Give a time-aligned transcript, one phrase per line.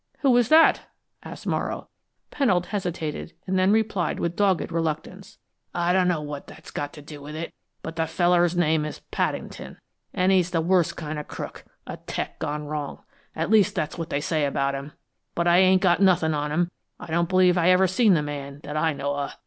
[0.21, 0.81] "Who was that?"
[1.21, 1.87] asked Morrow.
[2.31, 5.37] Pennold hesitated and then replied with dogged reluctance.
[5.75, 9.77] "I dunno what that's got to do with it, but the feller's name is Paddington,
[10.11, 13.03] an' he's the worst kind of a crook a 'tec gone wrong.
[13.35, 14.93] At least, that's what they say about him,
[15.35, 18.59] but I ain't got nothin' on him; I don't believe I ever seen the man,
[18.63, 19.37] that I know of.